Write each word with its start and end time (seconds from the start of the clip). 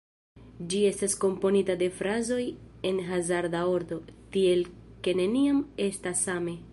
Ĝi 0.69 0.77
estas 0.91 1.15
komponita 1.23 1.75
de 1.81 1.89
frazoj 1.99 2.39
en 2.91 3.03
hazarda 3.11 3.61
ordo, 3.75 3.99
tiel 4.37 4.65
ke 5.09 5.15
neniam 5.21 5.61
estas 5.89 6.29
same. 6.31 6.61